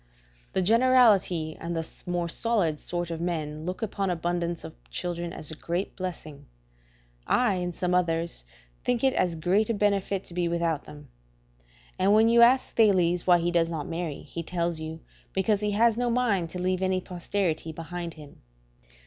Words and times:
The 0.53 0.63
generality 0.63 1.55
and 1.61 1.77
more 2.07 2.27
solid 2.27 2.79
sort 2.79 3.11
of 3.11 3.21
men 3.21 3.65
look 3.67 3.83
upon 3.83 4.09
abundance 4.09 4.63
of 4.63 4.73
children 4.89 5.31
as 5.31 5.51
a 5.51 5.55
great 5.55 5.95
blessing; 5.95 6.47
I, 7.27 7.53
and 7.57 7.75
some 7.75 7.93
others, 7.93 8.43
think 8.83 9.03
it 9.03 9.13
as 9.13 9.35
great 9.35 9.69
a 9.69 9.75
benefit 9.75 10.23
to 10.23 10.33
be 10.33 10.47
without 10.47 10.85
them. 10.85 11.09
And 11.99 12.15
when 12.15 12.29
you 12.29 12.41
ask 12.41 12.75
Thales 12.75 13.27
why 13.27 13.37
he 13.37 13.51
does 13.51 13.69
not 13.69 13.87
marry, 13.87 14.23
he 14.23 14.41
tells 14.41 14.79
you, 14.79 15.01
because 15.33 15.61
he 15.61 15.69
has 15.73 15.97
no 15.97 16.09
mind 16.09 16.49
to 16.49 16.59
leave 16.59 16.81
any 16.81 16.99
posterity 16.99 17.71
behind 17.71 18.15
him. 18.15 18.41